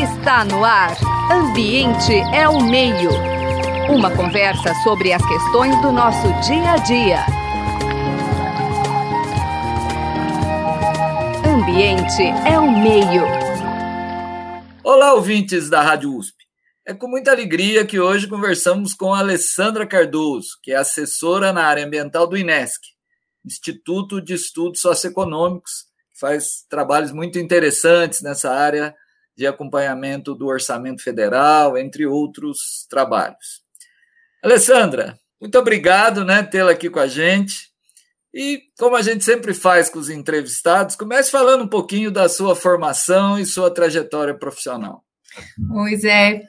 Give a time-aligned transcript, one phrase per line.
[0.00, 0.96] Está no ar.
[1.30, 3.10] Ambiente é o meio.
[3.90, 7.26] Uma conversa sobre as questões do nosso dia a dia.
[11.46, 13.24] Ambiente é o meio.
[14.82, 16.46] Olá, ouvintes da Rádio USP.
[16.86, 21.64] É com muita alegria que hoje conversamos com a Alessandra Cardoso, que é assessora na
[21.64, 22.80] área ambiental do INESC,
[23.44, 28.96] Instituto de Estudos Socioeconômicos, que faz trabalhos muito interessantes nessa área
[29.40, 33.62] de acompanhamento do orçamento federal, entre outros trabalhos.
[34.44, 37.70] Alessandra, muito obrigado, né, tê-la aqui com a gente.
[38.34, 42.54] E como a gente sempre faz com os entrevistados, comece falando um pouquinho da sua
[42.54, 45.02] formação e sua trajetória profissional.
[45.72, 46.42] Oi, Zé.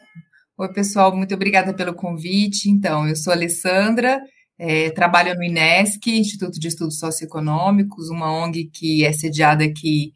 [0.57, 2.69] Oi, pessoal, muito obrigada pelo convite.
[2.69, 4.19] Então, eu sou Alessandra,
[4.59, 10.11] é, trabalho no INESC, Instituto de Estudos Socioeconômicos, uma ONG que é sediada aqui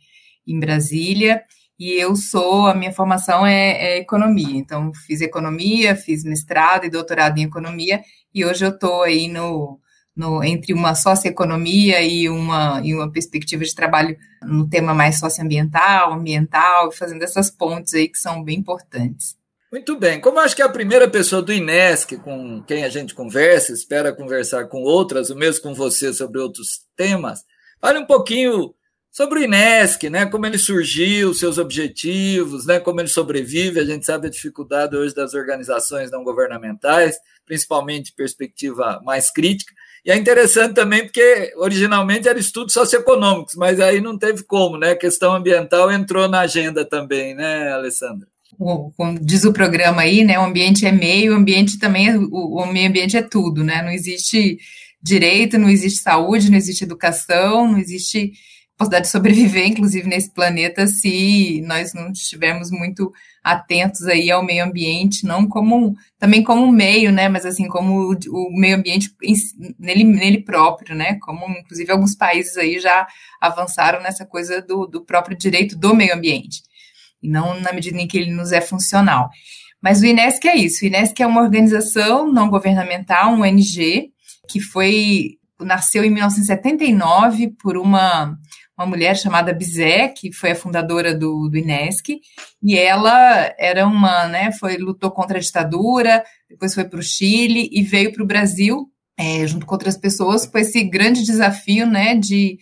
[0.45, 1.41] em Brasília,
[1.77, 6.89] e eu sou, a minha formação é, é, economia, então fiz economia, fiz mestrado e
[6.89, 8.01] doutorado em economia,
[8.33, 9.79] e hoje eu estou aí no,
[10.15, 16.13] no, entre uma socioeconomia e uma, e uma perspectiva de trabalho no tema mais socioambiental,
[16.13, 19.35] ambiental, fazendo essas pontes aí que são bem importantes.
[19.71, 23.13] Muito bem, como acho que é a primeira pessoa do INESC com quem a gente
[23.13, 27.43] conversa, espera conversar com outras, ou mesmo com você sobre outros temas,
[27.81, 28.73] fale um pouquinho
[29.15, 30.25] sobre o INESC, né?
[30.25, 32.81] Como ele surgiu, seus objetivos, né?
[32.81, 33.79] Como ele sobrevive.
[33.79, 39.73] A gente sabe a dificuldade hoje das organizações não governamentais, principalmente perspectiva mais crítica.
[40.05, 44.91] E é interessante também porque originalmente era estudos socioeconômicos, mas aí não teve como, né?
[44.91, 48.27] A questão ambiental entrou na agenda também, né, Alessandra?
[48.57, 50.37] Como diz o programa aí, né?
[50.37, 53.81] O ambiente é meio, o ambiente também é, o, o meio ambiente é tudo, né?
[53.81, 54.57] Não existe
[55.01, 58.33] direito, não existe saúde, não existe educação, não existe
[58.77, 63.11] possibilidade de sobreviver, inclusive, nesse planeta, se nós não estivermos muito
[63.43, 68.17] atentos aí ao meio ambiente, não como, também como meio, né, mas assim, como o,
[68.29, 69.09] o meio ambiente
[69.79, 73.07] nele, nele próprio, né, como, inclusive, alguns países aí já
[73.39, 76.61] avançaram nessa coisa do, do próprio direito do meio ambiente,
[77.23, 79.29] e não na medida em que ele nos é funcional.
[79.81, 84.11] Mas o INESC é isso, o INESC é uma organização não governamental, um ONG,
[84.49, 88.37] que foi, nasceu em 1979 por uma
[88.77, 92.19] uma mulher chamada Bizé, que foi a fundadora do, do INESC,
[92.61, 97.69] e ela era uma, né, foi, lutou contra a ditadura, depois foi para o Chile
[97.71, 102.15] e veio para o Brasil, é, junto com outras pessoas, com esse grande desafio, né,
[102.15, 102.57] de,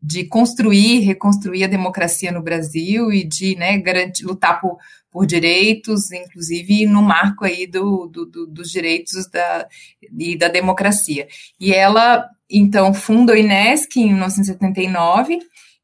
[0.00, 4.78] de construir, reconstruir a democracia no Brasil e de, né, garantir, lutar por,
[5.10, 9.68] por direitos, inclusive no marco aí do, do, do, dos direitos da,
[10.18, 11.26] e da democracia.
[11.60, 15.38] E ela, então, funda o INESC em 1979,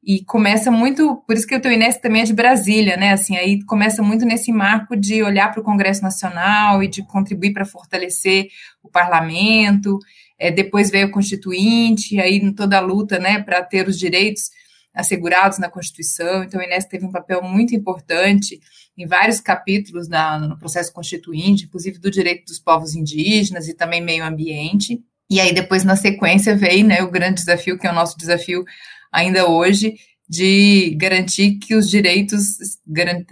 [0.06, 3.12] e começa muito, por isso que o teu Inés também é de Brasília, né?
[3.12, 7.54] Assim, aí começa muito nesse marco de olhar para o Congresso Nacional e de contribuir
[7.54, 8.48] para fortalecer
[8.82, 9.98] o parlamento.
[10.38, 14.50] É, depois veio o Constituinte, aí toda a luta, né, para ter os direitos
[14.92, 16.44] assegurados na Constituição.
[16.44, 18.60] Então, o Inés teve um papel muito importante
[18.96, 24.22] em vários capítulos no processo constituinte, inclusive do direito dos povos indígenas e também meio
[24.22, 25.02] ambiente.
[25.34, 28.64] E aí, depois, na sequência, veio né, o grande desafio, que é o nosso desafio
[29.10, 29.96] ainda hoje
[30.28, 32.56] de garantir que os direitos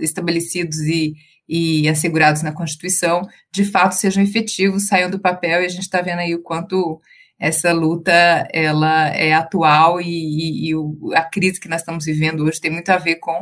[0.01, 1.15] estabelecidos e,
[1.49, 6.03] e assegurados na Constituição de fato sejam efetivos, saiam do papel e a gente está
[6.03, 7.01] vendo aí o quanto
[7.39, 8.13] essa luta
[8.53, 12.73] ela é atual e, e, e o, a crise que nós estamos vivendo hoje tem
[12.73, 13.39] muito a ver com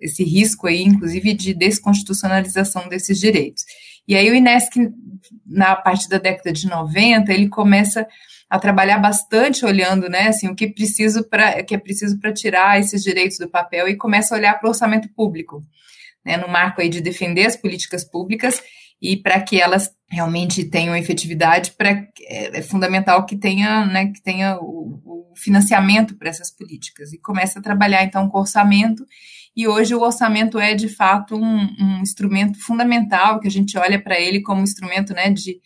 [0.00, 3.64] esse risco aí, inclusive, de desconstitucionalização desses direitos.
[4.06, 4.90] E aí o INESC,
[5.46, 8.06] na parte da década de 90, ele começa
[8.48, 11.24] a trabalhar bastante olhando, né, assim, o que preciso
[11.66, 14.70] que é preciso para tirar esses direitos do papel e começa a olhar para o
[14.70, 15.64] orçamento público,
[16.24, 18.60] né, no marco aí de defender as políticas públicas
[19.00, 24.58] e para que elas realmente tenham efetividade, é, é, fundamental que tenha, né, que tenha
[24.60, 27.12] o, o financiamento para essas políticas.
[27.12, 29.06] E começa a trabalhar então com orçamento
[29.56, 34.00] e hoje o orçamento é de fato um, um instrumento fundamental que a gente olha
[34.00, 35.60] para ele como um instrumento, né, de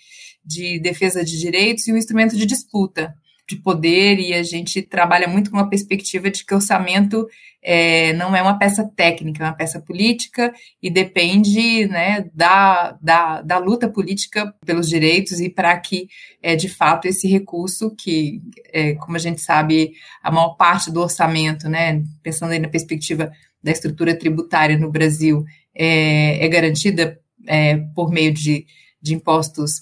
[0.44, 3.14] de defesa de direitos e um instrumento de disputa
[3.46, 7.26] de poder, e a gente trabalha muito com uma perspectiva de que orçamento
[7.62, 10.50] é, não é uma peça técnica, é uma peça política
[10.82, 16.08] e depende né, da, da, da luta política pelos direitos e para que,
[16.42, 18.40] é, de fato, esse recurso, que,
[18.72, 19.92] é, como a gente sabe,
[20.22, 23.30] a maior parte do orçamento, né, pensando aí na perspectiva
[23.64, 25.42] da estrutura tributária no Brasil,
[25.74, 28.66] é, é garantida é, por meio de,
[29.00, 29.80] de impostos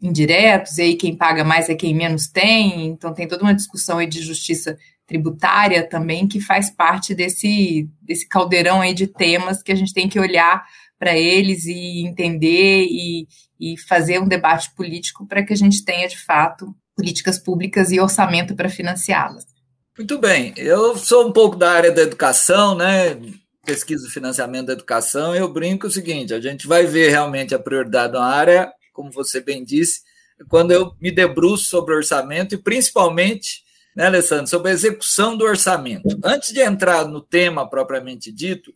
[0.00, 3.98] indiretos, e aí quem paga mais é quem menos tem, então tem toda uma discussão
[3.98, 4.76] aí de justiça
[5.06, 10.08] tributária também, que faz parte desse, desse caldeirão aí de temas que a gente tem
[10.08, 10.62] que olhar
[10.98, 13.26] para eles e entender e,
[13.58, 17.98] e fazer um debate político para que a gente tenha, de fato, políticas públicas e
[17.98, 19.51] orçamento para financiá-las.
[19.96, 23.20] Muito bem, eu sou um pouco da área da educação, né?
[23.62, 27.58] Pesquisa e financiamento da educação, eu brinco o seguinte: a gente vai ver realmente a
[27.58, 30.00] prioridade da área, como você bem disse,
[30.48, 33.62] quando eu me debruço sobre orçamento e principalmente,
[33.94, 36.08] né, Alessandro, sobre a execução do orçamento.
[36.24, 38.72] Antes de entrar no tema propriamente dito,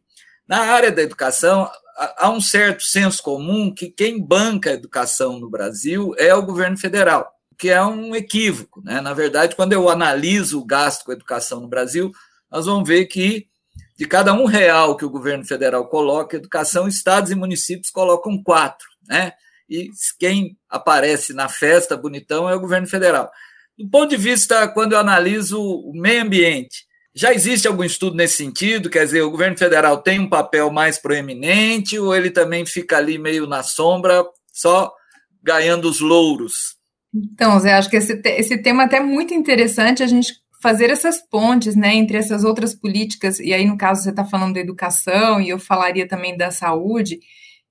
[0.47, 1.67] na área da educação,
[1.97, 6.77] há um certo senso comum que quem banca a educação no Brasil é o governo
[6.77, 8.83] federal, que é um equívoco.
[8.83, 9.01] Né?
[9.01, 12.13] Na verdade, quando eu analiso o gasto com educação no Brasil,
[12.51, 13.49] nós vamos ver que
[13.97, 18.87] de cada um real que o governo federal coloca, educação, estados e municípios colocam quatro,
[19.09, 19.33] né?
[19.69, 23.31] E quem aparece na festa bonitão é o governo federal.
[23.77, 28.37] Do ponto de vista, quando eu analiso o meio ambiente, já existe algum estudo nesse
[28.37, 28.91] sentido?
[28.91, 33.19] Quer dizer, o governo federal tem um papel mais proeminente ou ele também fica ali
[33.19, 34.93] meio na sombra, só
[35.43, 36.76] ganhando os louros?
[37.33, 41.21] Então, Zé, acho que esse, esse tema é até muito interessante a gente fazer essas
[41.21, 45.41] pontes, né, entre essas outras políticas, e aí no caso você está falando da educação,
[45.41, 47.19] e eu falaria também da saúde,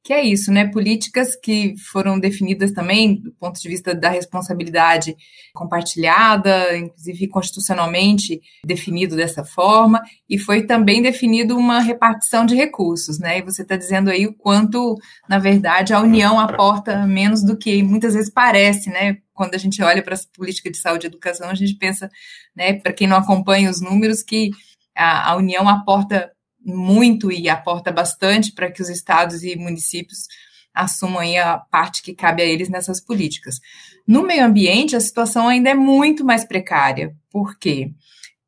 [0.05, 0.67] que é isso, né?
[0.67, 5.15] Políticas que foram definidas também do ponto de vista da responsabilidade
[5.51, 9.99] compartilhada, inclusive constitucionalmente definido dessa forma,
[10.29, 13.39] e foi também definido uma repartição de recursos, né?
[13.39, 14.95] E você está dizendo aí o quanto,
[15.27, 19.17] na verdade, a União aporta menos do que muitas vezes parece, né?
[19.35, 22.09] Quando a gente olha para as políticas de saúde e educação, a gente pensa,
[22.55, 24.49] né, para quem não acompanha os números, que
[24.95, 26.31] a, a União aporta
[26.65, 30.27] muito e aporta bastante para que os estados e municípios
[30.73, 33.59] assumam a parte que cabe a eles nessas políticas.
[34.07, 37.15] No meio ambiente, a situação ainda é muito mais precária.
[37.29, 37.91] Por quê?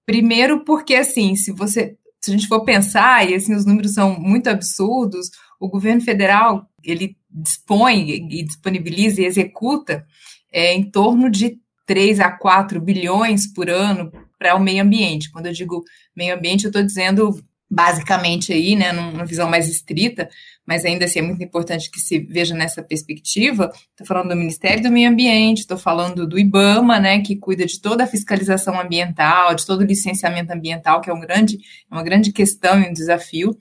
[0.06, 4.20] Primeiro, porque assim, se você se a gente for pensar, e assim, os números são
[4.20, 5.30] muito absurdos,
[5.60, 10.06] o governo federal ele dispõe e disponibiliza e executa
[10.52, 15.32] é, em torno de 3 a 4 bilhões por ano para o meio ambiente.
[15.32, 15.84] Quando eu digo
[16.16, 17.40] meio ambiente, eu estou dizendo
[17.70, 20.30] basicamente aí, né, numa visão mais estrita,
[20.66, 23.72] mas ainda assim é muito importante que se veja nessa perspectiva.
[23.92, 27.82] Estou falando do Ministério do Meio Ambiente, estou falando do IBAMA, né, que cuida de
[27.82, 31.58] toda a fiscalização ambiental, de todo o licenciamento ambiental, que é um grande,
[31.92, 33.58] uma grande questão e um desafio,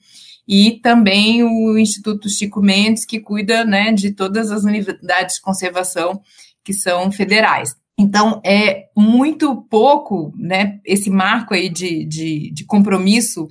[0.47, 6.21] e também o Instituto Chico Mendes, que cuida, né, de todas as unidades de conservação
[6.67, 7.73] que são federais.
[7.97, 13.47] Então, é muito pouco, né, esse marco aí de, de, de compromisso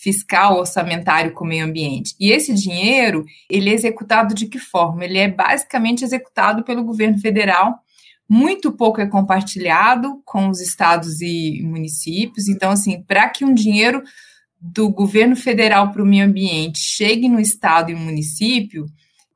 [0.00, 2.14] fiscal orçamentário com o meio ambiente.
[2.18, 5.04] E esse dinheiro, ele é executado de que forma?
[5.04, 7.74] Ele é basicamente executado pelo governo federal,
[8.26, 12.48] muito pouco é compartilhado com os estados e municípios.
[12.48, 14.02] Então, assim, para que um dinheiro
[14.58, 18.86] do governo federal para o meio ambiente chegue no estado e município,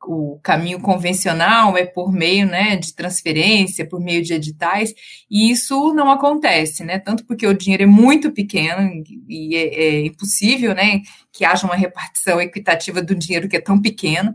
[0.05, 4.95] o caminho convencional é por meio né, de transferência, por meio de editais,
[5.31, 6.99] e isso não acontece, né?
[6.99, 8.91] Tanto porque o dinheiro é muito pequeno
[9.29, 11.03] e é, é impossível né,
[11.33, 14.35] que haja uma repartição equitativa do dinheiro que é tão pequeno,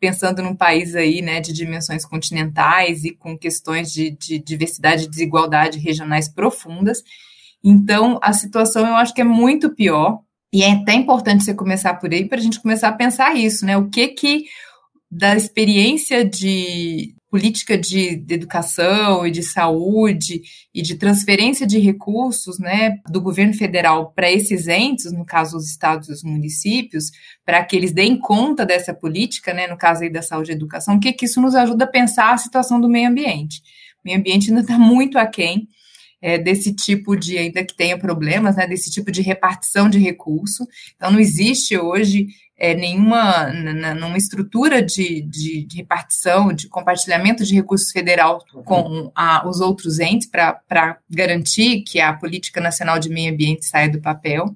[0.00, 5.10] pensando num país aí né, de dimensões continentais e com questões de, de diversidade e
[5.10, 7.02] desigualdade regionais profundas.
[7.62, 10.20] Então, a situação eu acho que é muito pior,
[10.52, 13.64] e é até importante você começar por aí para a gente começar a pensar isso,
[13.64, 13.76] né?
[13.78, 14.44] O que que
[15.14, 20.40] da experiência de política de, de, educação e de saúde
[20.74, 25.66] e de transferência de recursos né, do governo federal para esses entes, no caso os
[25.66, 27.10] estados e os municípios,
[27.44, 30.98] para que eles deem conta dessa política, né, no caso aí da saúde e educação,
[30.98, 33.60] que, que isso nos ajuda a pensar a situação do meio ambiente.
[34.02, 35.68] O meio ambiente ainda está muito aquém
[36.22, 40.66] é, desse tipo de, ainda que tenha problemas, né, desse tipo de repartição de recurso.
[40.96, 42.28] Então, não existe hoje
[42.62, 43.52] é, nenhuma
[43.98, 49.98] numa estrutura de, de, de, repartição, de compartilhamento de recursos federal com a, os outros
[49.98, 54.54] entes para garantir que a Política Nacional de Meio Ambiente saia do papel.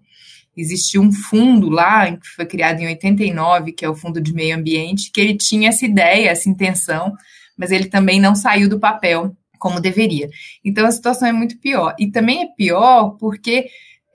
[0.56, 4.56] Existiu um fundo lá, que foi criado em 89, que é o Fundo de Meio
[4.56, 7.12] Ambiente, que ele tinha essa ideia, essa intenção,
[7.58, 10.30] mas ele também não saiu do papel como deveria.
[10.64, 11.92] Então a situação é muito pior.
[11.98, 13.66] E também é pior porque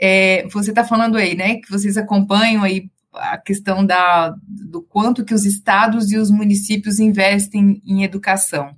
[0.02, 5.26] é, você está falando aí, né, que vocês acompanham aí a questão da, do quanto
[5.26, 8.76] que os estados e os municípios investem em educação.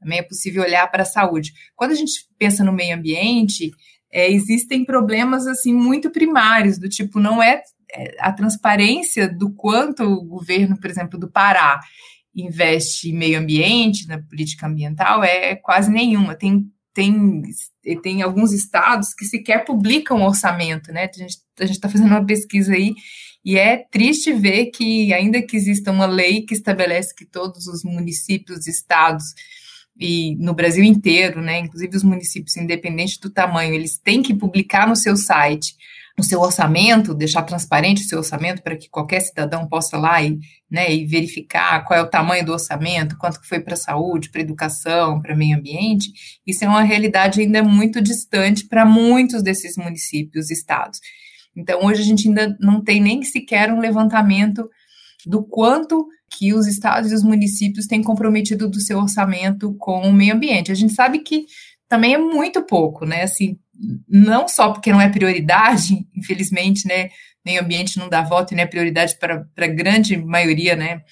[0.00, 1.52] Também é possível olhar para a saúde.
[1.74, 3.70] Quando a gente pensa no meio ambiente,
[4.12, 7.62] é, existem problemas assim muito primários, do tipo, não é,
[7.92, 11.80] é a transparência do quanto o governo, por exemplo, do Pará
[12.34, 16.34] investe em meio ambiente, na política ambiental, é quase nenhuma.
[16.34, 17.42] Tem tem,
[18.02, 21.10] tem alguns estados que sequer publicam orçamento, né?
[21.58, 22.94] A gente está fazendo uma pesquisa aí
[23.44, 27.84] e é triste ver que, ainda que exista uma lei que estabelece que todos os
[27.84, 29.24] municípios, estados
[29.98, 34.88] e no Brasil inteiro, né, inclusive os municípios, independente do tamanho, eles têm que publicar
[34.88, 35.74] no seu site
[36.16, 40.38] no seu orçamento, deixar transparente o seu orçamento para que qualquer cidadão possa lá e,
[40.70, 44.30] né, e verificar qual é o tamanho do orçamento, quanto que foi para a saúde,
[44.30, 46.12] para a educação, para meio ambiente,
[46.46, 51.00] isso é uma realidade ainda muito distante para muitos desses municípios e estados.
[51.56, 54.68] Então, hoje a gente ainda não tem nem sequer um levantamento
[55.26, 60.12] do quanto que os estados e os municípios têm comprometido do seu orçamento com o
[60.12, 60.72] meio ambiente.
[60.72, 61.46] A gente sabe que
[61.88, 63.22] também é muito pouco, né?
[63.22, 63.58] Assim,
[64.08, 67.10] não só porque não é prioridade, infelizmente, né?
[67.44, 71.02] Meio ambiente não dá voto e não é prioridade para a grande maioria, né?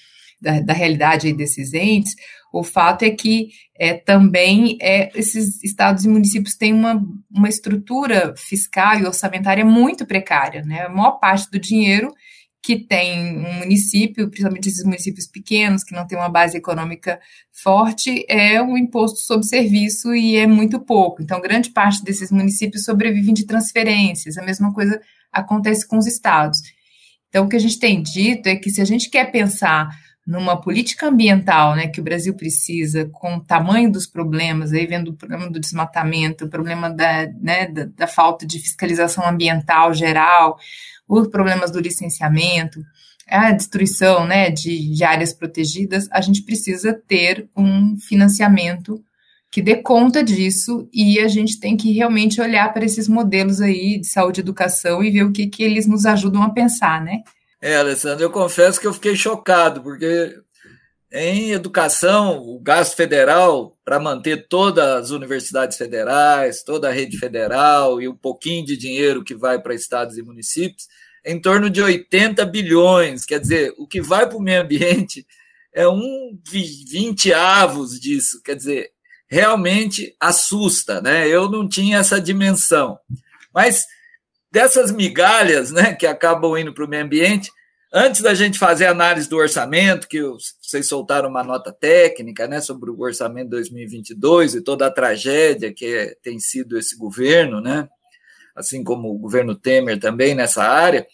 [0.41, 2.15] Da, da realidade desses entes,
[2.53, 8.35] o fato é que é, também é, esses estados e municípios têm uma, uma estrutura
[8.37, 10.61] fiscal e orçamentária muito precária.
[10.61, 10.83] Né?
[10.83, 12.13] A maior parte do dinheiro
[12.61, 17.19] que tem um município, principalmente esses municípios pequenos, que não têm uma base econômica
[17.51, 21.21] forte, é o imposto sobre serviço e é muito pouco.
[21.21, 24.37] Então, grande parte desses municípios sobrevivem de transferências.
[24.37, 26.59] A mesma coisa acontece com os estados.
[27.27, 29.89] Então, o que a gente tem dito é que se a gente quer pensar
[30.25, 35.09] numa política ambiental, né, que o Brasil precisa, com o tamanho dos problemas, aí vendo
[35.09, 40.57] o problema do desmatamento, o problema da, né, da, da falta de fiscalização ambiental geral,
[41.07, 42.81] os problemas do licenciamento,
[43.27, 49.03] a destruição né, de, de áreas protegidas, a gente precisa ter um financiamento
[49.51, 53.99] que dê conta disso e a gente tem que realmente olhar para esses modelos aí
[53.99, 57.21] de saúde e educação e ver o que, que eles nos ajudam a pensar, né?
[57.65, 60.37] É, Alessandro, eu confesso que eu fiquei chocado, porque
[61.09, 68.01] em educação, o gasto federal para manter todas as universidades federais, toda a rede federal
[68.01, 70.89] e o pouquinho de dinheiro que vai para estados e municípios,
[71.23, 73.23] é em torno de 80 bilhões.
[73.23, 75.25] Quer dizer, o que vai para o meio ambiente
[75.73, 78.41] é um vinteavos disso.
[78.43, 78.89] Quer dizer,
[79.25, 81.29] realmente assusta, né?
[81.29, 82.99] Eu não tinha essa dimensão.
[83.53, 83.85] Mas
[84.53, 87.51] dessas migalhas, né, que acabam indo para o meio ambiente,
[87.95, 90.19] Antes da gente fazer a análise do orçamento, que
[90.59, 95.85] vocês soltaram uma nota técnica né, sobre o orçamento 2022 e toda a tragédia que
[95.85, 97.87] é, tem sido esse governo, né,
[98.55, 101.05] assim como o governo Temer também nessa área,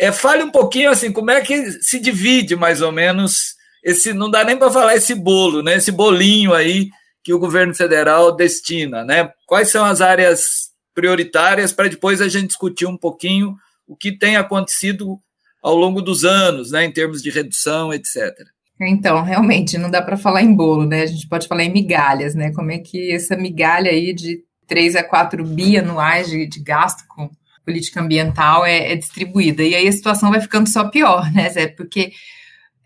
[0.00, 4.30] é, fale um pouquinho assim, como é que se divide mais ou menos esse, não
[4.30, 6.88] dá nem para falar esse bolo, né, esse bolinho aí
[7.22, 9.30] que o governo federal destina, né?
[9.46, 14.36] Quais são as áreas prioritárias para depois a gente discutir um pouquinho o que tem
[14.36, 15.18] acontecido
[15.62, 18.32] ao longo dos anos, né, em termos de redução, etc.
[18.80, 21.02] Então, realmente, não dá para falar em bolo, né?
[21.02, 22.52] A gente pode falar em migalhas, né?
[22.52, 27.04] Como é que essa migalha aí de 3 a 4 bi anuais de, de gasto
[27.08, 27.30] com
[27.64, 29.62] política ambiental é, é, distribuída.
[29.62, 31.68] E aí a situação vai ficando só pior, né, Zé?
[31.68, 32.12] Porque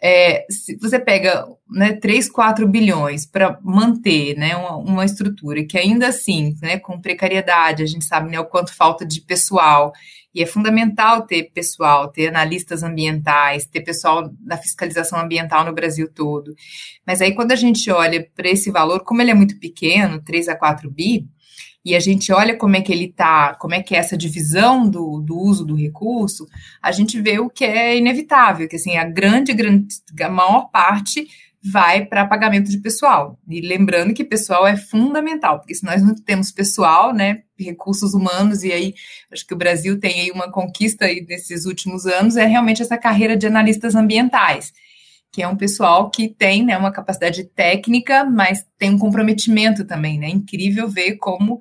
[0.01, 5.77] é, se você pega né, 3, 4 bilhões para manter né, uma, uma, estrutura que
[5.77, 9.93] ainda assim, né, com precariedade, a gente sabe né, o quanto falta de pessoal,
[10.35, 16.09] e é fundamental ter pessoal, ter analistas ambientais, ter pessoal da fiscalização ambiental no Brasil
[16.13, 16.55] todo.
[17.07, 20.49] Mas aí, quando a gente olha para esse valor, como ele é muito pequeno, 3
[20.49, 21.27] a 4 bi,
[21.85, 24.89] e a gente olha como é que ele está, como é que é essa divisão
[24.89, 26.47] do, do uso do recurso,
[26.83, 29.87] a gente vê o que é inevitável, que assim, a grande, grande,
[30.21, 31.27] a maior parte
[31.63, 33.39] vai para pagamento de pessoal.
[33.49, 38.63] E lembrando que pessoal é fundamental, porque se nós não temos pessoal, né, recursos humanos,
[38.63, 38.95] e aí
[39.33, 42.97] acho que o Brasil tem aí uma conquista aí nesses últimos anos, é realmente essa
[42.97, 44.73] carreira de analistas ambientais,
[45.33, 50.19] que é um pessoal que tem né, uma capacidade técnica, mas tem um comprometimento também,
[50.19, 50.29] né?
[50.29, 51.61] Incrível ver como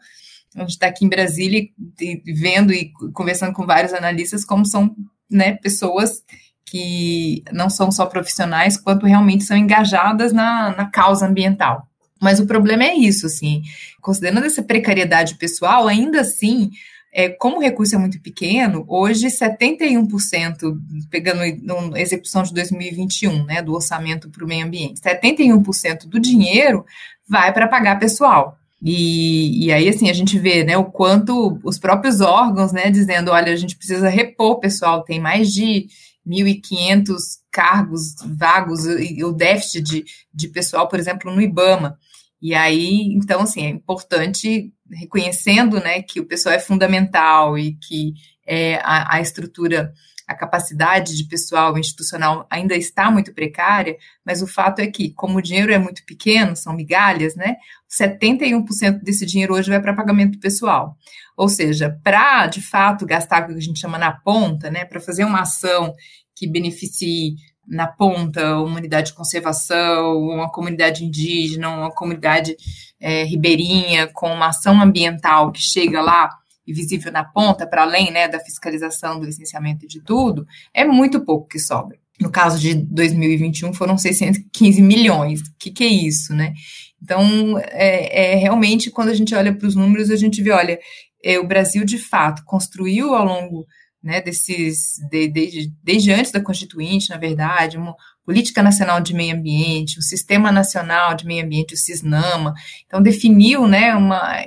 [0.55, 1.67] a gente está aqui em Brasília
[2.01, 4.95] e, vendo e conversando com vários analistas como são
[5.29, 6.23] né, pessoas
[6.65, 11.87] que não são só profissionais, quanto realmente são engajadas na, na causa ambiental.
[12.21, 13.61] Mas o problema é isso, assim,
[14.01, 16.71] considerando essa precariedade pessoal, ainda assim,
[17.17, 20.77] é, como o recurso é muito pequeno, hoje 71%,
[21.09, 21.41] pegando
[21.89, 26.85] na execução de 2021, né, do orçamento para o meio ambiente, 71% do dinheiro
[27.27, 28.55] vai para pagar pessoal.
[28.79, 33.31] E, e, aí, assim, a gente vê, né, o quanto os próprios órgãos, né, dizendo,
[33.31, 35.87] olha, a gente precisa repor pessoal, tem mais de
[36.27, 37.17] 1.500
[37.51, 41.97] cargos vagos e o déficit de, de pessoal, por exemplo, no IBAMA.
[42.41, 48.13] E aí, então, assim, é importante, reconhecendo, né, que o pessoal é fundamental e que
[48.45, 49.93] é, a, a estrutura
[50.27, 55.37] a capacidade de pessoal institucional ainda está muito precária, mas o fato é que, como
[55.37, 57.55] o dinheiro é muito pequeno, são migalhas, né?
[57.89, 60.97] 71% desse dinheiro hoje vai para pagamento pessoal.
[61.37, 64.83] Ou seja, para de fato gastar o que a gente chama na ponta, né?
[64.83, 65.93] Para fazer uma ação
[66.35, 67.35] que beneficie
[67.67, 72.55] na ponta uma unidade de conservação, uma comunidade indígena, uma comunidade
[72.99, 76.29] é, ribeirinha, com uma ação ambiental que chega lá
[76.65, 80.83] e visível na ponta, para além né, da fiscalização, do licenciamento e de tudo, é
[80.83, 81.97] muito pouco que sobra.
[82.19, 85.41] No caso de 2021, foram 615 milhões.
[85.41, 86.53] O que, que é isso, né?
[87.01, 90.79] Então, é, é, realmente, quando a gente olha para os números, a gente vê, olha,
[91.23, 93.65] é, o Brasil, de fato, construiu ao longo
[94.03, 97.95] né, desses, de, de, desde antes da Constituinte, na verdade, uma
[98.27, 102.53] Política Nacional de Meio Ambiente, o Sistema Nacional de Meio Ambiente, o SISNAMA,
[102.85, 104.43] então definiu, né, uma,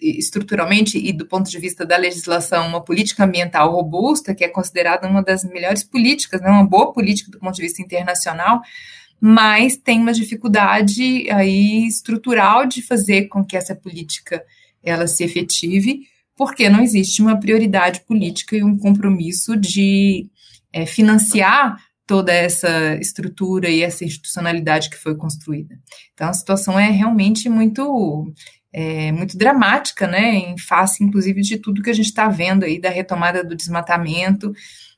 [0.00, 5.08] estruturalmente e do ponto de vista da legislação, uma política ambiental robusta, que é considerada
[5.08, 8.62] uma das melhores políticas, né, uma boa política do ponto de vista internacional,
[9.20, 14.44] mas tem uma dificuldade aí estrutural de fazer com que essa política
[14.80, 20.28] ela se efetive, porque não existe uma prioridade política e um compromisso de
[20.72, 25.78] é, financiar toda essa estrutura e essa institucionalidade que foi construída.
[26.12, 28.32] Então, a situação é realmente muito
[28.72, 32.80] é, muito dramática, né, em face, inclusive, de tudo que a gente está vendo aí
[32.80, 34.52] da retomada do desmatamento,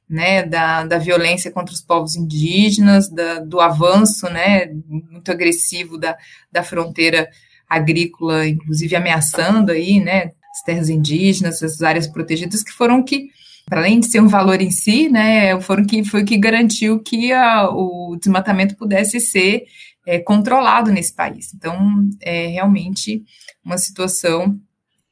[0.08, 6.16] né, da, da violência contra os povos indígenas, da, do avanço, né, muito agressivo da,
[6.52, 7.28] da fronteira
[7.68, 13.28] agrícola, inclusive ameaçando aí, né, as terras indígenas, as áreas protegidas, que foram que,
[13.66, 17.32] para além de ser um valor em si, né, foram que foi que garantiu que
[17.32, 19.64] a, o desmatamento pudesse ser
[20.06, 21.52] é, controlado nesse país.
[21.54, 23.24] Então, é realmente
[23.64, 24.58] uma situação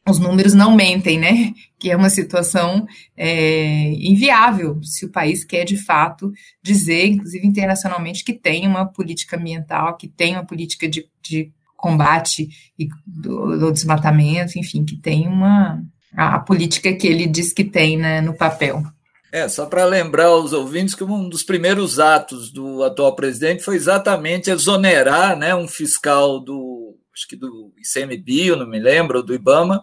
[0.08, 1.54] os números não mentem, né?
[1.78, 8.25] Que é uma situação é, inviável se o país quer de fato dizer, inclusive internacionalmente,
[8.25, 11.52] que tem uma política ambiental, que tem uma política de, de
[11.83, 12.49] combate
[12.79, 15.83] e do, do, desmatamento, enfim, que tem uma
[16.17, 18.85] a, a, política que ele diz que tem né, no papel.
[19.33, 23.75] É, só para lembrar aos ouvintes que um dos primeiros atos do atual presidente foi
[23.75, 29.83] exatamente exonerar né, um fiscal do, acho que do ICMBio, não me lembro, do IBAMA,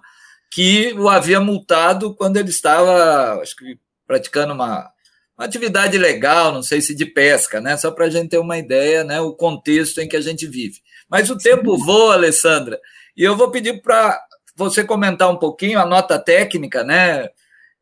[0.51, 4.89] que o havia multado quando ele estava, acho que praticando uma,
[5.37, 7.75] uma atividade legal, não sei se de pesca, né?
[7.75, 9.19] Só para a gente ter uma ideia, né?
[9.19, 10.79] O contexto em que a gente vive.
[11.09, 12.79] Mas o tempo voa, Alessandra,
[13.15, 14.19] e eu vou pedir para
[14.55, 17.29] você comentar um pouquinho a nota técnica, né,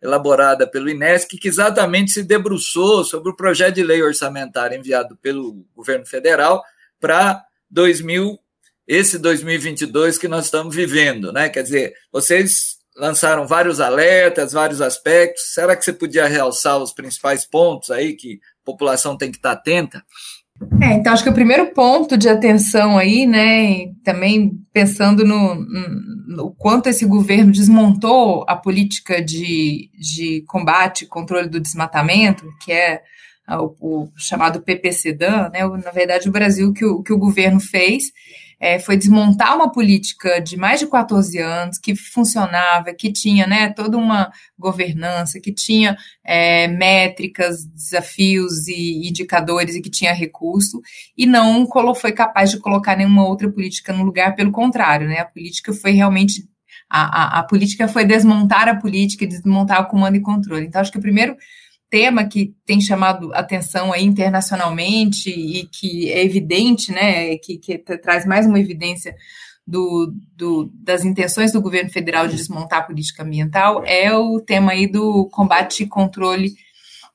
[0.02, 5.66] elaborada pelo INESC, que exatamente se debruçou sobre o projeto de lei orçamentária enviado pelo
[5.76, 6.64] governo federal
[7.00, 8.40] para 2000
[8.88, 11.50] esse 2022 que nós estamos vivendo, né?
[11.50, 15.54] Quer dizer, vocês lançaram vários alertas, vários aspectos.
[15.54, 19.52] Será que você podia realçar os principais pontos aí que a população tem que estar
[19.52, 20.04] atenta?
[20.82, 26.52] É, então acho que o primeiro ponto de atenção aí, né, também pensando no, no
[26.58, 33.02] quanto esse governo desmontou a política de, de combate e controle do desmatamento, que é
[33.50, 38.06] o, o chamado PPCDAN, né, na verdade o Brasil que o, que o governo fez
[38.60, 43.70] é, foi desmontar uma política de mais de 14 anos que funcionava, que tinha né,
[43.70, 50.82] toda uma governança, que tinha é, métricas, desafios e indicadores e que tinha recurso,
[51.16, 55.26] e não foi capaz de colocar nenhuma outra política no lugar, pelo contrário, né, a
[55.26, 56.48] política foi realmente.
[56.90, 60.66] A, a, a política foi desmontar a política e desmontar o comando e controle.
[60.66, 61.36] Então, acho que o primeiro
[61.90, 68.26] tema que tem chamado atenção aí internacionalmente e que é evidente, né, que, que traz
[68.26, 69.16] mais uma evidência
[69.66, 74.72] do, do, das intenções do governo federal de desmontar a política ambiental é o tema
[74.72, 76.54] aí do combate e controle,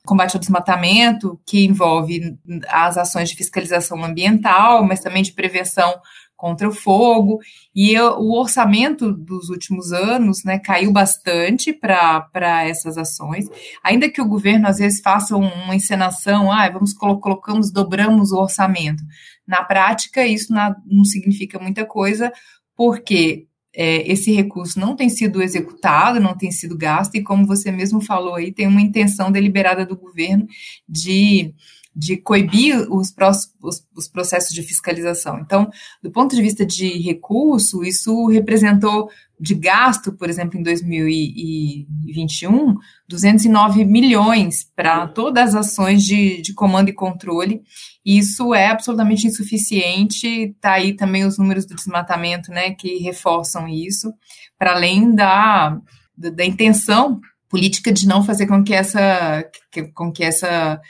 [0.05, 2.37] combate ao desmatamento, que envolve
[2.69, 5.95] as ações de fiscalização ambiental, mas também de prevenção
[6.42, 7.38] contra o fogo,
[7.72, 13.46] e eu, o orçamento dos últimos anos né, caiu bastante para essas ações,
[13.81, 19.05] ainda que o governo às vezes faça uma encenação, ah, vamos colocamos, dobramos o orçamento.
[19.46, 22.33] Na prática, isso não, não significa muita coisa,
[22.76, 27.70] porque é, esse recurso não tem sido executado, não tem sido gasto, e como você
[27.70, 30.44] mesmo falou aí, tem uma intenção deliberada do governo
[30.88, 31.55] de
[31.94, 33.14] de coibir os,
[33.62, 35.38] os, os, processos de fiscalização.
[35.40, 35.70] Então,
[36.02, 42.76] do ponto de vista de recurso, isso representou de gasto, por exemplo, em 2021,
[43.07, 47.61] 209 milhões para todas as ações de, de comando e controle.
[48.05, 50.26] Isso é absolutamente insuficiente.
[50.26, 54.14] Está aí também os números do desmatamento, né, que reforçam isso,
[54.59, 55.78] para além da,
[56.16, 59.44] da, da intenção política de não fazer com que essa,
[59.94, 60.81] com que essa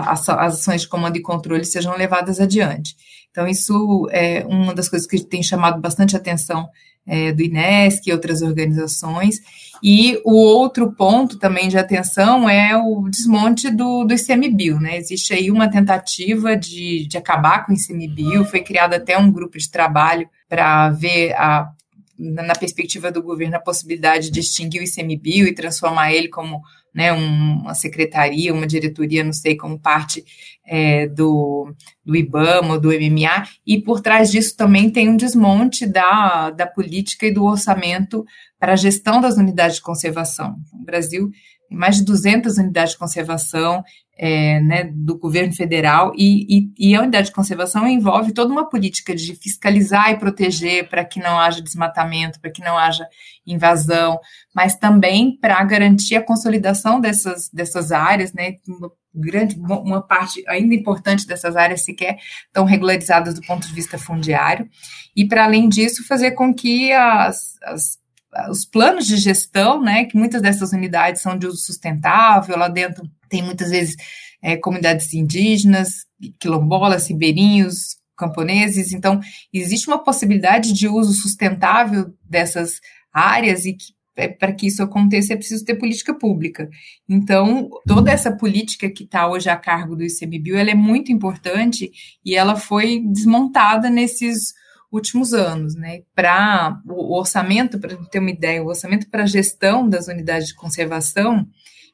[0.00, 2.96] as, ações de comando e controle sejam levadas adiante.
[3.30, 6.68] Então, isso é uma das coisas que tem chamado bastante atenção
[7.06, 9.36] é, do INESC e outras organizações.
[9.82, 14.96] E o outro ponto também de atenção é o desmonte do, do ICMBio, né?
[14.96, 19.58] Existe aí uma tentativa de, de acabar com o ICMBio, foi criado até um grupo
[19.58, 21.72] de trabalho para ver a
[22.18, 26.62] na perspectiva do governo, a possibilidade de extinguir o ICMBio e transformar ele como
[26.94, 30.24] né, uma secretaria, uma diretoria, não sei, como parte
[30.66, 31.74] é, do,
[32.04, 37.26] do IBAMA, do MMA, e por trás disso também tem um desmonte da, da política
[37.26, 38.24] e do orçamento
[38.58, 40.56] para a gestão das unidades de conservação.
[40.72, 41.30] O Brasil
[41.72, 43.82] mais de 200 unidades de conservação,
[44.16, 46.46] é, né, do governo federal, e,
[46.78, 51.04] e, e, a unidade de conservação envolve toda uma política de fiscalizar e proteger para
[51.04, 53.06] que não haja desmatamento, para que não haja
[53.46, 54.20] invasão,
[54.54, 60.74] mas também para garantir a consolidação dessas, dessas áreas, né, uma grande, uma parte ainda
[60.74, 64.68] importante dessas áreas sequer estão regularizadas do ponto de vista fundiário,
[65.16, 68.01] e para além disso, fazer com que as, as
[68.48, 73.08] os planos de gestão, né, que muitas dessas unidades são de uso sustentável, lá dentro
[73.28, 73.96] tem muitas vezes
[74.42, 76.06] é, comunidades indígenas,
[76.40, 79.20] quilombolas, ribeirinhos, camponeses, então
[79.52, 82.80] existe uma possibilidade de uso sustentável dessas
[83.12, 86.68] áreas e que é, para que isso aconteça é preciso ter política pública.
[87.08, 91.90] Então, toda essa política que está hoje a cargo do ICMBio, ela é muito importante
[92.22, 94.52] e ela foi desmontada nesses
[94.92, 96.02] últimos anos, né?
[96.14, 101.46] Para o orçamento, para ter uma ideia, o orçamento para gestão das unidades de conservação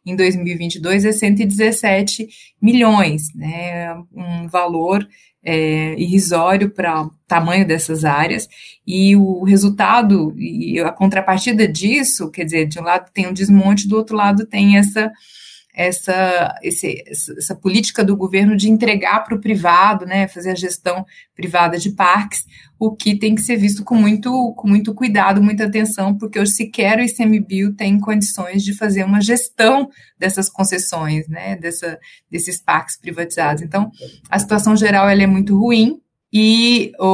[0.05, 2.29] em 2022 é 117
[2.61, 3.95] milhões, né?
[4.13, 5.07] Um valor
[5.45, 8.49] é, irrisório para o tamanho dessas áreas,
[8.87, 13.87] e o resultado e a contrapartida disso, quer dizer, de um lado tem um desmonte,
[13.87, 15.11] do outro lado tem essa
[15.79, 21.07] essa, esse, essa política do governo de entregar para o privado, né, fazer a gestão
[21.37, 22.45] privada de parques,
[22.77, 26.51] o que tem que ser visto com muito, com muito cuidado, muita atenção, porque hoje
[26.51, 29.89] sequer o ICMBio tem condições de fazer uma gestão
[30.19, 31.97] dessas concessões, né, dessa,
[32.29, 33.63] desses parques privatizados.
[33.63, 33.89] Então,
[34.29, 36.01] a situação geral ela é muito ruim,
[36.33, 37.05] e o,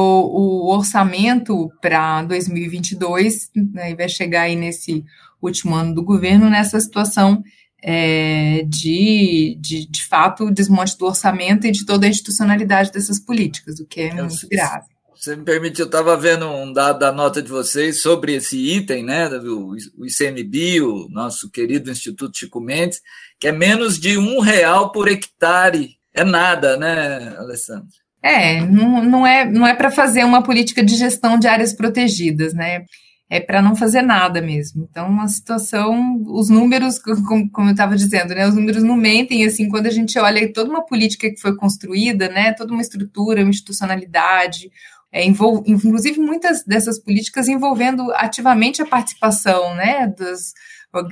[0.65, 5.05] o orçamento para 2022 né, vai chegar aí nesse
[5.39, 7.43] último ano do governo nessa situação
[7.87, 13.79] é, de, de, de fato, desmonte do orçamento e de toda a institucionalidade dessas políticas,
[13.79, 14.87] o que é muito grave.
[15.15, 19.03] Você me permite, eu estava vendo um dado da nota de vocês sobre esse item,
[19.03, 23.01] né, o, o ICMBio, o nosso querido Instituto Chico Mendes,
[23.39, 25.91] que é menos de um real por hectare.
[26.11, 27.87] É nada, né, Alessandro?
[28.23, 32.55] É, não, não é, não é para fazer uma política de gestão de áreas protegidas,
[32.55, 32.83] né?
[33.29, 34.87] É para não fazer nada mesmo.
[34.89, 39.45] Então, a situação, os números, como, como eu estava dizendo, né, os números não mentem,
[39.45, 43.41] assim, quando a gente olha toda uma política que foi construída, né, toda uma estrutura,
[43.41, 44.69] uma institucionalidade,
[45.11, 50.53] é, envol, inclusive muitas dessas políticas envolvendo ativamente a participação, né, das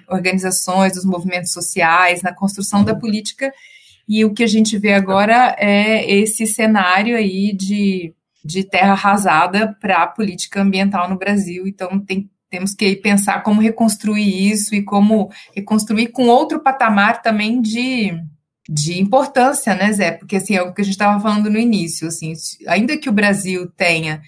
[0.08, 3.52] organizações, dos movimentos sociais, na construção da política,
[4.08, 9.76] e o que a gente vê agora é esse cenário aí de de terra arrasada
[9.80, 11.68] para a política ambiental no Brasil.
[11.68, 17.62] Então, tem, temos que pensar como reconstruir isso e como reconstruir com outro patamar também
[17.62, 18.12] de,
[18.70, 20.12] de importância, né, Zé?
[20.12, 22.34] Porque, assim, é o que a gente estava falando no início, assim,
[22.68, 24.22] ainda que o Brasil tenha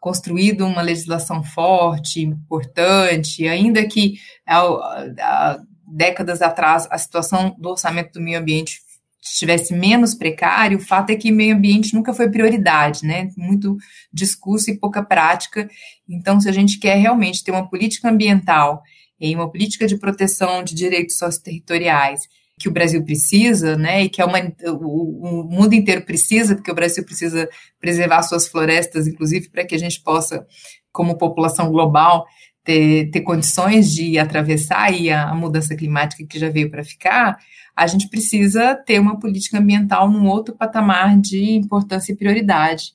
[0.00, 8.20] construído uma legislação forte, importante, ainda que há, décadas atrás a situação do orçamento do
[8.20, 8.80] meio ambiente
[9.22, 13.28] estivesse menos precário, o fato é que meio ambiente nunca foi prioridade, né?
[13.36, 13.76] Muito
[14.12, 15.68] discurso e pouca prática.
[16.08, 18.82] Então, se a gente quer realmente ter uma política ambiental
[19.20, 22.22] e uma política de proteção de direitos socioterritoriais
[22.58, 26.74] que o Brasil precisa, né, e que uma, o, o, mundo inteiro precisa, porque o
[26.74, 27.48] Brasil precisa
[27.80, 30.46] preservar suas florestas, inclusive para que a gente possa,
[30.92, 32.24] como população global,
[32.64, 37.38] ter, ter condições de atravessar a, a mudança climática que já veio para ficar,
[37.74, 42.92] a gente precisa ter uma política ambiental num outro patamar de importância e prioridade.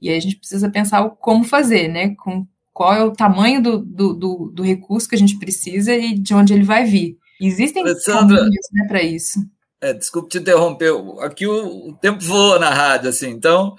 [0.00, 2.14] E aí a gente precisa pensar como fazer, né?
[2.16, 6.18] Com qual é o tamanho do, do, do, do recurso que a gente precisa e
[6.18, 7.16] de onde ele vai vir.
[7.40, 9.40] Existem caminhos né, para isso.
[9.80, 10.92] É, desculpe te interromper.
[11.20, 13.30] Aqui o, o tempo voa na rádio, assim.
[13.30, 13.76] Então,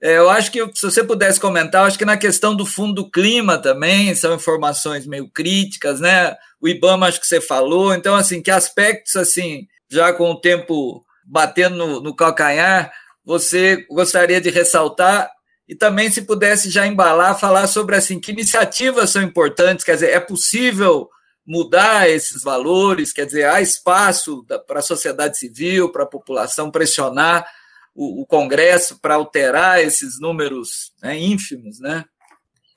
[0.00, 3.58] eu acho que se você pudesse comentar, acho que na questão do fundo do clima
[3.58, 6.34] também são informações meio críticas, né?
[6.60, 7.92] O IBAMA acho que você falou.
[7.94, 12.92] Então, assim, que aspectos assim já com o tempo batendo no, no calcanhar,
[13.24, 15.30] você gostaria de ressaltar
[15.68, 20.10] e também se pudesse já embalar, falar sobre assim que iniciativas são importantes, quer dizer,
[20.10, 21.08] é possível
[21.46, 27.46] mudar esses valores, quer dizer, há espaço para a sociedade civil, para a população pressionar
[27.94, 32.04] o, o Congresso para alterar esses números né, ínfimos, né?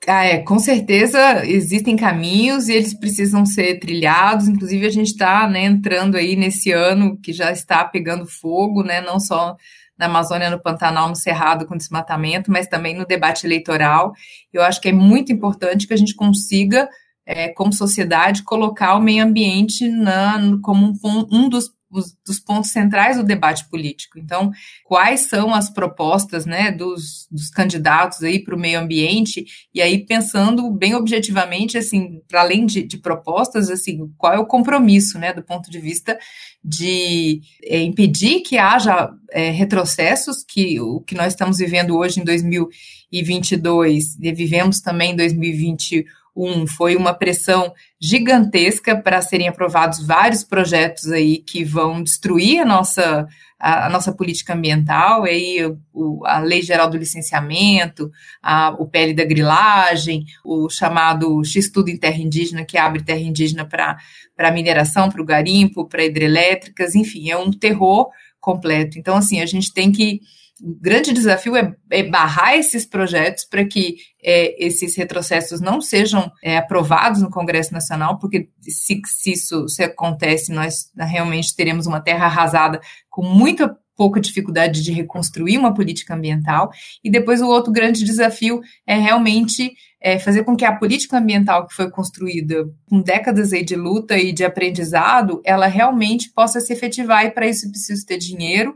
[0.06, 4.48] Ah, é, com certeza existem caminhos e eles precisam ser trilhados.
[4.48, 9.00] Inclusive, a gente está né, entrando aí nesse ano que já está pegando fogo, né,
[9.00, 9.56] não só
[9.98, 14.12] na Amazônia, no Pantanal, no Cerrado com desmatamento, mas também no debate eleitoral.
[14.52, 16.88] Eu acho que é muito importante que a gente consiga,
[17.26, 22.70] é, como sociedade, colocar o meio ambiente na, como um, um dos os, dos pontos
[22.72, 24.18] centrais do debate político.
[24.18, 24.50] Então,
[24.84, 29.46] quais são as propostas né, dos, dos candidatos aí para o meio ambiente?
[29.72, 34.46] E aí, pensando bem objetivamente, assim, para além de, de, propostas, assim, qual é o
[34.46, 36.18] compromisso, né, do ponto de vista
[36.62, 42.24] de é, impedir que haja é, retrocessos, que o que nós estamos vivendo hoje em
[42.24, 46.04] 2022, e vivemos também em 2021,
[46.36, 52.64] um, foi uma pressão gigantesca para serem aprovados vários projetos aí que vão destruir a
[52.64, 53.26] nossa,
[53.58, 55.58] a, a nossa política ambiental, aí
[55.92, 58.10] o, a Lei Geral do Licenciamento,
[58.42, 63.64] a, o PL da grilagem, o chamado X-Tudo em Terra Indígena, que abre terra indígena
[63.64, 68.08] para mineração, para o garimpo, para hidrelétricas, enfim, é um terror
[68.40, 68.98] completo.
[68.98, 70.20] Então, assim, a gente tem que
[70.64, 76.32] o grande desafio é, é barrar esses projetos para que é, esses retrocessos não sejam
[76.42, 82.00] é, aprovados no Congresso Nacional, porque se, se isso se acontece, nós realmente teremos uma
[82.00, 86.70] terra arrasada com muita pouca dificuldade de reconstruir uma política ambiental.
[87.04, 91.66] E depois o outro grande desafio é realmente é, fazer com que a política ambiental
[91.66, 96.72] que foi construída com décadas aí de luta e de aprendizado, ela realmente possa se
[96.72, 98.74] efetivar, e para isso precisa ter dinheiro.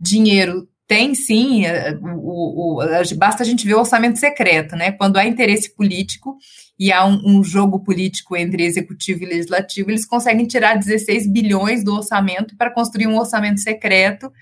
[0.00, 4.90] Dinheiro tem sim, é, o, o, basta a gente ver o orçamento secreto, né?
[4.90, 6.38] Quando há interesse político
[6.78, 11.84] e há um, um, jogo político entre executivo e legislativo, eles conseguem tirar 16 bilhões
[11.84, 14.32] do orçamento para construir um orçamento secreto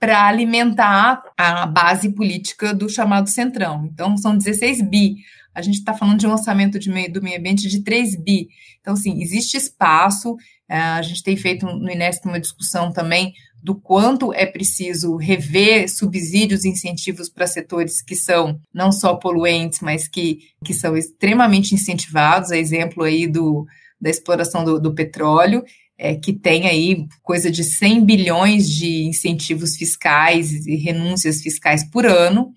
[0.00, 3.88] para alimentar a base política do chamado Centrão.
[3.92, 5.18] Então, são 16 bi.
[5.54, 8.48] A gente está falando de um orçamento de meio, do meio ambiente de 3 bi.
[8.80, 10.36] Então, sim, existe espaço.
[10.68, 15.88] É, a gente tem feito no Inesc uma discussão também do quanto é preciso rever
[15.88, 21.72] subsídios e incentivos para setores que são não só poluentes, mas que, que são extremamente
[21.72, 23.64] incentivados, a exemplo aí do,
[24.00, 25.62] da exploração do, do petróleo,
[25.96, 32.04] é, que tem aí coisa de 100 bilhões de incentivos fiscais e renúncias fiscais por
[32.04, 32.52] ano.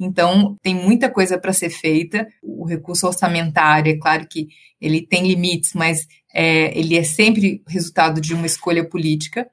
[0.00, 2.26] Então, tem muita coisa para ser feita.
[2.42, 4.48] O recurso orçamentário, é claro que
[4.80, 9.46] ele tem limites, mas é, ele é sempre resultado de uma escolha política.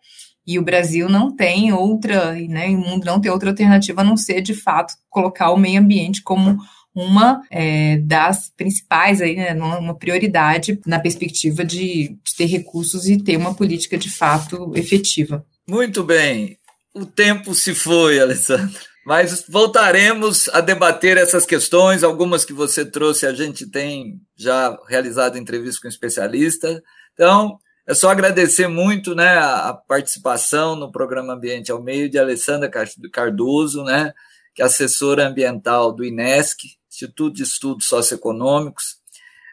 [0.45, 4.17] E o Brasil não tem outra, né, o mundo não tem outra alternativa a não
[4.17, 6.57] ser, de fato, colocar o meio ambiente como
[6.93, 13.17] uma é, das principais, aí, né, uma prioridade na perspectiva de, de ter recursos e
[13.17, 15.45] ter uma política de fato efetiva.
[15.67, 16.57] Muito bem.
[16.93, 18.79] O tempo se foi, Alessandra.
[19.05, 25.37] Mas voltaremos a debater essas questões, algumas que você trouxe, a gente tem já realizado
[25.37, 26.79] entrevista com especialistas.
[27.13, 32.71] Então, é só agradecer muito né, a participação no programa Ambiente ao Meio de Alessandra
[33.11, 34.13] Cardoso, né,
[34.55, 38.97] que é assessora ambiental do INESC, Instituto de Estudos Socioeconômicos.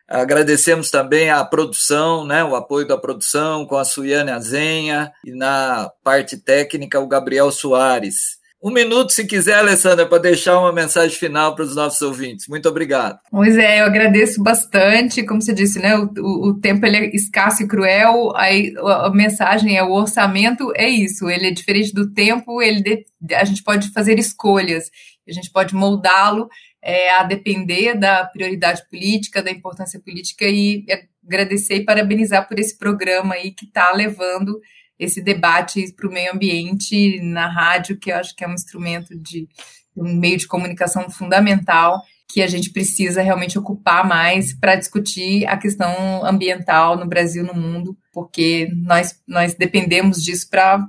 [0.06, 5.90] Agradecemos também a produção, né, o apoio da produção com a Suiane Azenha e na
[6.04, 8.39] parte técnica o Gabriel Soares.
[8.62, 12.46] Um minuto, se quiser, Alessandra, para deixar uma mensagem final para os nossos ouvintes.
[12.46, 13.18] Muito obrigado.
[13.30, 15.22] Pois é, eu agradeço bastante.
[15.22, 15.96] Como você disse, né?
[15.96, 18.36] O, o, o tempo ele é escasso e cruel.
[18.36, 21.30] Aí a, a mensagem é o orçamento é isso.
[21.30, 22.60] Ele é diferente do tempo.
[22.60, 24.90] Ele de, a gente pode fazer escolhas.
[25.26, 26.46] A gente pode moldá-lo
[26.82, 30.84] é, a depender da prioridade política, da importância política e
[31.24, 34.60] agradecer e parabenizar por esse programa aí que está levando
[35.00, 39.16] esse debate para o meio ambiente na rádio, que eu acho que é um instrumento
[39.18, 39.48] de
[39.96, 45.56] um meio de comunicação fundamental que a gente precisa realmente ocupar mais para discutir a
[45.56, 50.86] questão ambiental no Brasil, no mundo, porque nós, nós dependemos disso para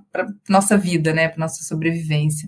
[0.47, 2.47] nossa vida, né, para nossa sobrevivência.